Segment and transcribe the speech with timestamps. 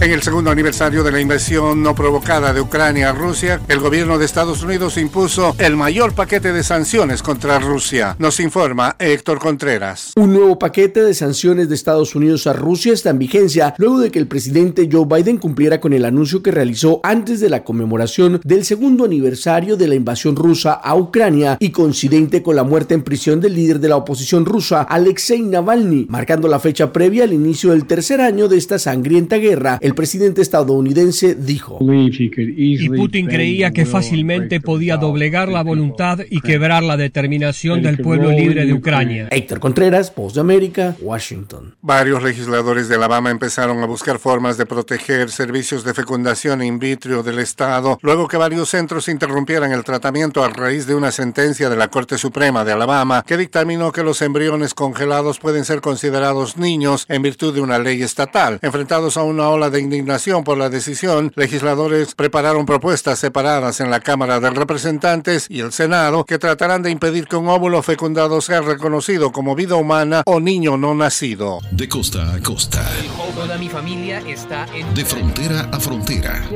[0.00, 4.18] En el segundo aniversario de la invasión no provocada de Ucrania a Rusia, el gobierno
[4.18, 8.16] de Estados Unidos impuso el mayor paquete de sanciones contra Rusia.
[8.18, 10.12] Nos informa Héctor Contreras.
[10.16, 14.10] Un nuevo paquete de sanciones de Estados Unidos a Rusia está en vigencia luego de
[14.10, 18.40] que el presidente Joe Biden cumpliera con el anuncio que realizó antes de la conmemoración
[18.44, 23.04] del segundo aniversario de la invasión rusa a Ucrania y coincidente con la muerte en
[23.04, 27.70] prisión del líder de la oposición rusa, Alexei Navalny, marcando la fecha previa al inicio
[27.70, 31.78] del tercer año de esta sangrienta guerra el presidente estadounidense dijo.
[31.78, 38.30] Y Putin creía que fácilmente podía doblegar la voluntad y quebrar la determinación del pueblo
[38.30, 39.28] libre de Ucrania.
[39.30, 41.74] Héctor Contreras, Voz de América, Washington.
[41.82, 47.22] Varios legisladores de Alabama empezaron a buscar formas de proteger servicios de fecundación in vitro
[47.22, 51.76] del Estado, luego que varios centros interrumpieran el tratamiento a raíz de una sentencia de
[51.76, 57.04] la Corte Suprema de Alabama que dictaminó que los embriones congelados pueden ser considerados niños
[57.10, 58.58] en virtud de una ley estatal.
[58.62, 63.90] Enfrentados a una ola de de indignación por la decisión, legisladores prepararon propuestas separadas en
[63.90, 68.40] la Cámara de Representantes y el Senado que tratarán de impedir que un óvulo fecundado
[68.40, 71.58] sea reconocido como vida humana o niño no nacido.
[71.72, 72.88] De costa a costa.
[73.34, 74.94] Toda mi familia está en...
[74.94, 76.48] De frontera a frontera.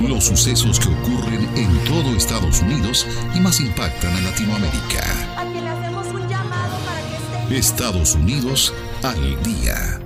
[0.00, 5.04] Los sucesos que ocurren en todo Estados Unidos y más impactan a Latinoamérica.
[7.48, 10.05] Estados Unidos al día.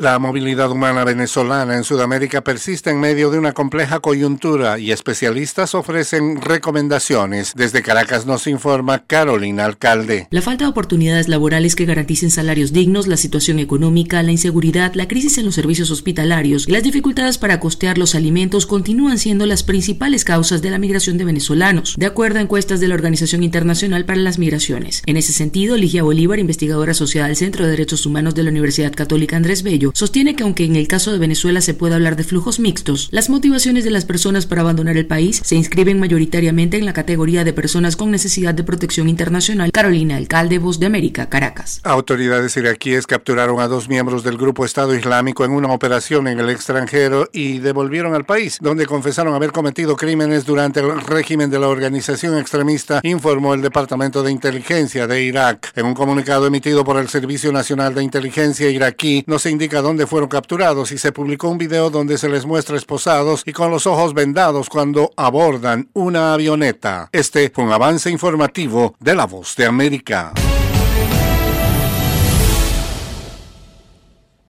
[0.00, 5.74] La movilidad humana venezolana en Sudamérica persiste en medio de una compleja coyuntura y especialistas
[5.74, 7.52] ofrecen recomendaciones.
[7.54, 10.26] Desde Caracas nos informa Carolina Alcalde.
[10.30, 15.06] La falta de oportunidades laborales que garanticen salarios dignos, la situación económica, la inseguridad, la
[15.06, 19.64] crisis en los servicios hospitalarios y las dificultades para costear los alimentos continúan siendo las
[19.64, 24.06] principales causas de la migración de venezolanos, de acuerdo a encuestas de la Organización Internacional
[24.06, 25.02] para las Migraciones.
[25.04, 28.94] En ese sentido, Ligia Bolívar, investigadora asociada del Centro de Derechos Humanos de la Universidad
[28.94, 32.24] Católica Andrés Bello, sostiene que aunque en el caso de Venezuela se puede hablar de
[32.24, 36.86] flujos mixtos, las motivaciones de las personas para abandonar el país se inscriben mayoritariamente en
[36.86, 39.70] la categoría de personas con necesidad de protección internacional.
[39.72, 41.80] Carolina Alcalde, Voz de América, Caracas.
[41.84, 46.50] Autoridades iraquíes capturaron a dos miembros del grupo Estado Islámico en una operación en el
[46.50, 51.68] extranjero y devolvieron al país, donde confesaron haber cometido crímenes durante el régimen de la
[51.68, 55.72] organización extremista, informó el Departamento de Inteligencia de Irak.
[55.76, 60.06] En un comunicado emitido por el Servicio Nacional de Inteligencia iraquí, no se indica dónde
[60.06, 63.86] fueron capturados y se publicó un video donde se les muestra esposados y con los
[63.86, 67.08] ojos vendados cuando abordan una avioneta.
[67.12, 70.32] Este fue un avance informativo de La Voz de América.